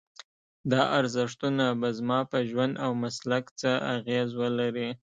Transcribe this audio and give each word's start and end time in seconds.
دا 0.71 0.81
ارزښتونه 0.99 1.65
به 1.79 1.89
زما 1.97 2.19
په 2.31 2.37
ژوند 2.49 2.73
او 2.85 2.91
مسلک 3.03 3.45
څه 3.59 3.71
اغېز 3.95 4.29
ولري؟ 4.41 4.87